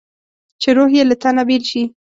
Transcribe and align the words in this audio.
چې 0.61 0.69
روح 0.77 0.89
یې 0.97 1.03
له 1.09 1.15
تنه 1.21 1.43
بېل 1.47 1.63
شي. 1.71 1.83